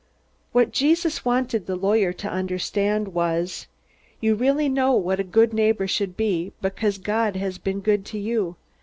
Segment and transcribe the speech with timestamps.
[0.51, 3.67] What Jesus wanted the lawyer to understand was:
[4.19, 8.17] "You really know what a good neighbor should be, because God has been good to
[8.17, 8.55] you.